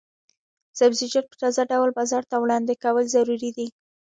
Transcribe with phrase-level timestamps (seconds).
[0.79, 3.67] سبزیجات په تازه ډول بازار ته وړاندې کول ضروري دي.